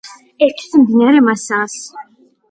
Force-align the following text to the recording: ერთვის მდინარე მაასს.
ერთვის 0.45 0.71
მდინარე 0.83 1.19
მაასს. 1.27 1.83